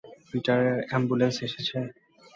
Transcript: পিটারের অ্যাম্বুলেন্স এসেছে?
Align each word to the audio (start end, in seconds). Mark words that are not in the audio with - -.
পিটারের 0.29 0.77
অ্যাম্বুলেন্স 0.89 1.35
এসেছে? 1.47 1.77